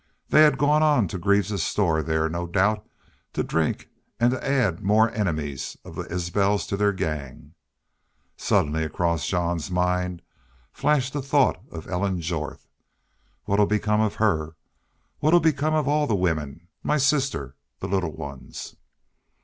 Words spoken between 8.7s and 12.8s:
across Jean's mind flashed a thought of Ellen Jorth.